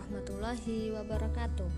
[0.00, 1.68] warahmatullahi wabarakatuh.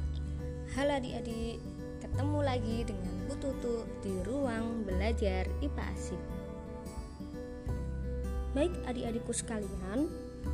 [0.78, 1.58] Halo adik-adik,
[1.98, 6.22] ketemu lagi dengan Bu Tutu di ruang belajar IPA Asik.
[8.54, 10.06] Baik adik-adikku sekalian,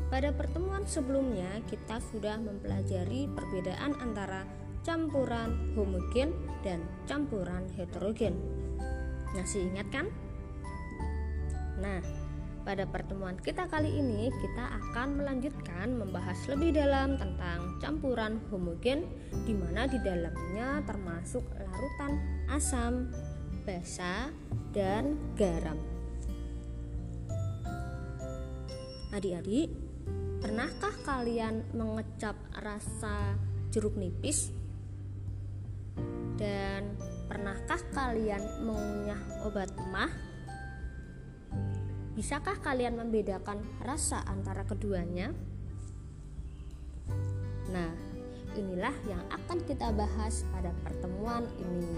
[0.09, 4.49] pada pertemuan sebelumnya kita sudah mempelajari perbedaan antara
[4.81, 6.33] campuran homogen
[6.65, 8.33] dan campuran heterogen.
[9.37, 10.07] Masih ingat kan?
[11.85, 12.01] Nah,
[12.69, 19.09] pada pertemuan kita kali ini, kita akan melanjutkan membahas lebih dalam tentang campuran homogen,
[19.49, 22.21] di mana di dalamnya termasuk larutan
[22.53, 23.09] asam,
[23.65, 24.29] basa,
[24.77, 25.81] dan garam.
[29.17, 29.73] Adik-adik,
[30.45, 33.33] pernahkah kalian mengecap rasa
[33.73, 34.53] jeruk nipis?
[36.37, 37.01] Dan
[37.33, 40.28] pernahkah kalian mengunyah obat emah?
[42.19, 45.31] Bisakah kalian membedakan rasa antara keduanya?
[47.71, 47.95] Nah,
[48.59, 51.95] inilah yang akan kita bahas pada pertemuan ini.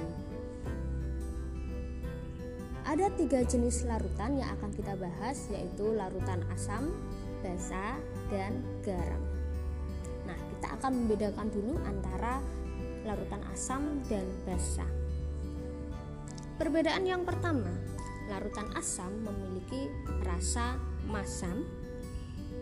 [2.85, 6.93] Ada tiga jenis larutan yang akan kita bahas, yaitu larutan asam,
[7.41, 7.97] basa,
[8.29, 9.25] dan garam.
[10.29, 12.45] Nah, kita akan membedakan dulu antara
[13.09, 14.85] larutan asam dan basa.
[16.61, 17.73] Perbedaan yang pertama,
[18.31, 19.91] larutan asam memiliki
[20.23, 20.79] rasa
[21.11, 21.67] masam,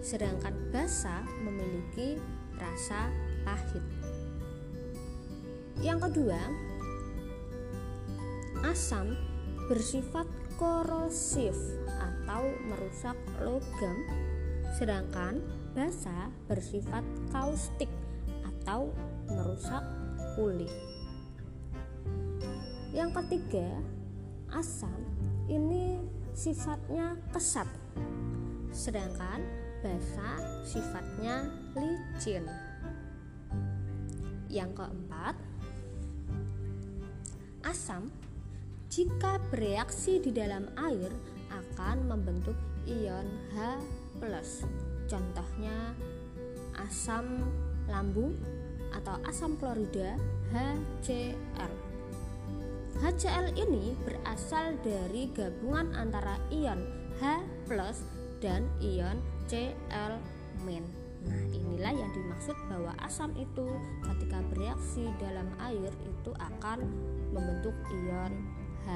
[0.01, 2.17] sedangkan basa memiliki
[2.57, 3.13] rasa
[3.45, 3.85] pahit.
[5.85, 6.41] Yang kedua,
[8.65, 9.15] asam
[9.69, 11.55] bersifat korosif
[11.87, 13.97] atau merusak logam,
[14.75, 15.39] sedangkan
[15.77, 17.93] basa bersifat kaustik
[18.43, 18.91] atau
[19.29, 19.85] merusak
[20.35, 20.73] kulit.
[22.91, 23.69] Yang ketiga,
[24.51, 24.97] asam
[25.49, 25.99] ini
[26.37, 27.67] sifatnya kesat
[28.71, 29.43] sedangkan
[29.83, 32.45] basa sifatnya licin
[34.49, 35.35] yang keempat
[37.67, 38.09] asam
[38.89, 41.13] jika bereaksi di dalam air
[41.53, 42.57] akan membentuk
[42.89, 43.85] ion H+.
[45.09, 45.93] Contohnya
[46.81, 47.45] asam
[47.87, 48.33] lambung
[48.97, 50.17] atau asam klorida
[50.51, 51.73] HCl.
[52.99, 56.83] HCl ini berasal dari gabungan antara ion
[57.23, 57.47] H
[58.43, 60.13] dan ion Cl.
[61.19, 63.67] Nah, inilah yang dimaksud bahwa asam itu
[64.03, 66.83] ketika bereaksi dalam air itu akan
[67.31, 68.35] membentuk ion
[68.83, 68.91] H+.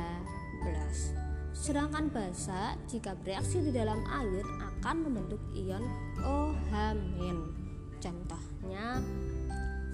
[1.55, 5.85] Sedangkan basa jika bereaksi di dalam air akan membentuk ion
[6.19, 7.55] OH-.
[8.03, 8.99] Contohnya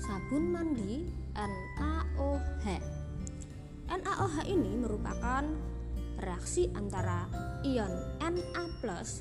[0.01, 1.05] sabun mandi
[1.37, 2.98] NaOH.
[4.19, 5.47] NaOH ini merupakan
[6.19, 7.31] reaksi antara
[7.63, 8.35] ion Na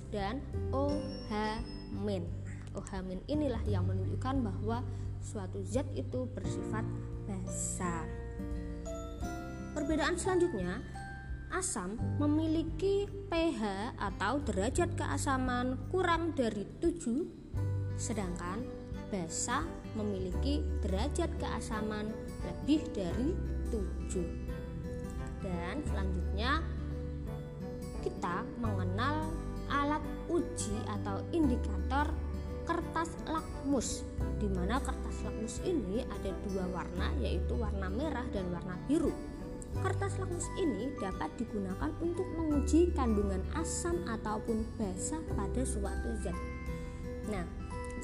[0.09, 0.41] dan
[0.73, 1.61] OH-.
[2.73, 4.81] OH- inilah yang menunjukkan bahwa
[5.21, 6.81] suatu zat itu bersifat
[7.29, 8.09] basa.
[9.77, 10.81] Perbedaan selanjutnya,
[11.53, 18.65] asam memiliki pH atau derajat keasaman kurang dari 7, sedangkan
[19.13, 19.61] basa
[19.93, 22.09] memiliki derajat keasaman
[22.49, 23.37] lebih dari
[23.69, 24.46] 7
[25.47, 26.51] dan selanjutnya
[28.03, 29.31] kita mengenal
[29.71, 32.11] alat uji atau indikator
[32.67, 34.03] kertas lakmus
[34.43, 39.11] di mana kertas lakmus ini ada dua warna yaitu warna merah dan warna biru.
[39.79, 46.35] Kertas lakmus ini dapat digunakan untuk menguji kandungan asam ataupun basa pada suatu zat.
[47.31, 47.43] Nah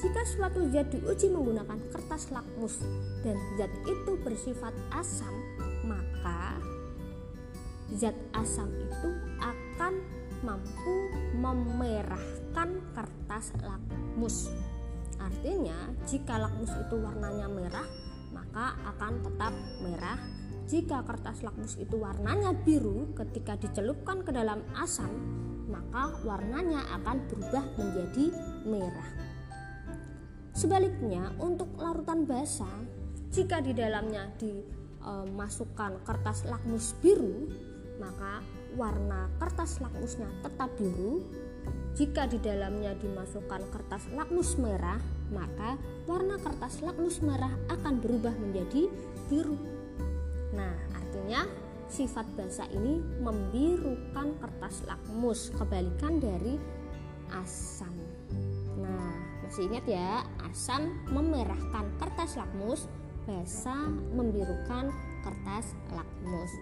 [0.00, 2.84] jika suatu zat diuji menggunakan kertas lakmus
[3.24, 5.32] dan zat itu bersifat asam
[5.88, 6.43] maka
[7.92, 9.10] zat asam itu
[9.42, 9.94] akan
[10.40, 10.96] mampu
[11.36, 14.48] memerahkan kertas lakmus.
[15.20, 17.88] Artinya, jika lakmus itu warnanya merah,
[18.32, 20.18] maka akan tetap merah.
[20.64, 25.12] Jika kertas lakmus itu warnanya biru, ketika dicelupkan ke dalam asam,
[25.68, 28.32] maka warnanya akan berubah menjadi
[28.64, 29.10] merah.
[30.54, 32.68] Sebaliknya, untuk larutan basa,
[33.34, 37.50] jika di dalamnya dimasukkan kertas lakmus biru,
[37.98, 38.42] maka
[38.74, 41.22] warna kertas lakmusnya tetap biru.
[41.94, 44.98] Jika di dalamnya dimasukkan kertas lakmus merah,
[45.30, 45.78] maka
[46.10, 48.90] warna kertas lakmus merah akan berubah menjadi
[49.30, 49.56] biru.
[50.52, 51.46] Nah, artinya
[51.86, 56.58] sifat basa ini membirukan kertas lakmus, kebalikan dari
[57.30, 57.94] asam.
[58.74, 59.14] Nah,
[59.46, 62.90] masih ingat ya, asam memerahkan kertas lakmus,
[63.24, 64.90] basa membirukan
[65.22, 66.52] kertas lakmus.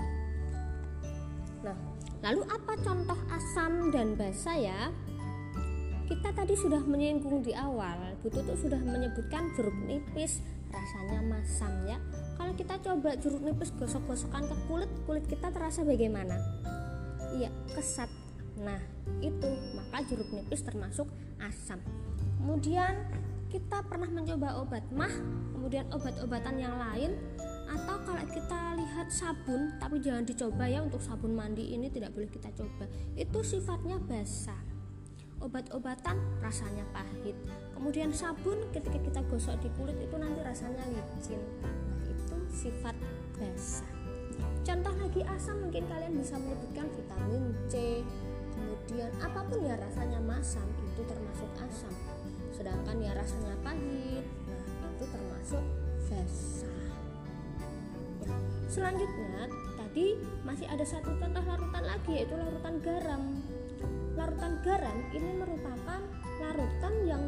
[1.62, 1.76] Nah,
[2.22, 4.90] lalu apa contoh asam dan basa ya?
[6.12, 11.96] kita tadi sudah menyinggung di awal Bu Tutu sudah menyebutkan jeruk nipis rasanya masam ya.
[12.36, 16.36] Kalau kita coba jeruk nipis gosok-gosokkan ke kulit kulit kita terasa bagaimana?
[17.32, 18.12] Iya kesat.
[18.60, 18.76] Nah
[19.24, 21.08] itu maka jeruk nipis termasuk
[21.40, 21.80] asam.
[22.36, 22.92] Kemudian
[23.48, 25.12] kita pernah mencoba obat mah
[25.56, 27.16] kemudian obat-obatan yang lain
[27.72, 28.60] atau kalau kita
[29.12, 32.88] sabun tapi jangan dicoba ya untuk sabun mandi ini tidak boleh kita coba.
[33.12, 34.56] Itu sifatnya basah.
[35.44, 37.36] Obat-obatan rasanya pahit.
[37.76, 41.42] Kemudian sabun ketika kita gosok di kulit itu nanti rasanya licin.
[41.60, 41.76] Nah
[42.08, 42.96] itu sifat
[43.36, 43.90] basah.
[44.64, 48.00] Contoh lagi asam mungkin kalian bisa menyebutkan vitamin C.
[48.56, 51.92] Kemudian apa pun ya rasanya masam itu termasuk asam.
[52.54, 54.24] Sedangkan ya rasanya pahit
[54.82, 55.64] nah itu termasuk
[56.06, 56.61] basah
[58.72, 60.16] Selanjutnya, tadi
[60.48, 63.22] masih ada satu contoh larutan lagi yaitu larutan garam.
[64.16, 66.00] Larutan garam ini merupakan
[66.40, 67.24] larutan yang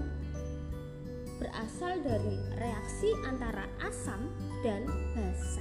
[1.36, 4.24] berasal dari reaksi antara asam
[4.64, 5.60] dan basa.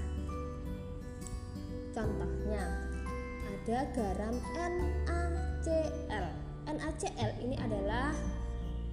[1.92, 2.64] Contohnya,
[3.44, 6.26] ada garam NaCl.
[6.64, 8.16] NaCl ini adalah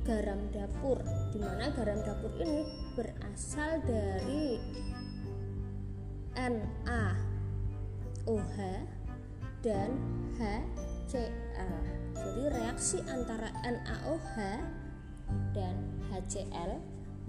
[0.02, 0.98] garam dapur,
[1.30, 2.66] di mana garam dapur ini
[2.98, 4.58] berasal dari
[6.38, 7.16] NaOH
[9.60, 9.90] dan
[10.38, 11.74] HCl.
[12.16, 14.36] Jadi reaksi antara NaOH
[15.54, 15.76] dan
[16.10, 16.80] HCl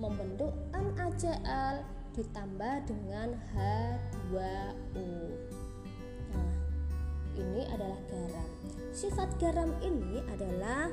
[0.01, 5.07] membentuk NaCl ditambah dengan H2O.
[6.33, 6.53] Nah,
[7.39, 8.49] ini adalah garam.
[8.91, 10.91] Sifat garam ini adalah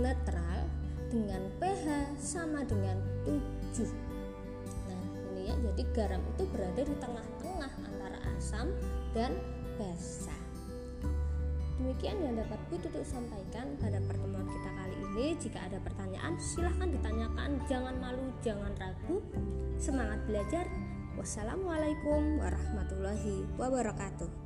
[0.00, 0.64] netral
[1.12, 2.96] dengan pH sama dengan
[3.28, 4.15] 7
[5.60, 8.68] jadi garam itu berada di tengah-tengah antara asam
[9.16, 9.32] dan
[9.76, 10.36] basa.
[11.76, 15.26] Demikian yang dapat Bu Tutu sampaikan pada pertemuan kita kali ini.
[15.36, 17.60] Jika ada pertanyaan silahkan ditanyakan.
[17.68, 19.20] Jangan malu jangan ragu.
[19.76, 20.64] Semangat belajar.
[21.16, 24.45] Wassalamualaikum warahmatullahi wabarakatuh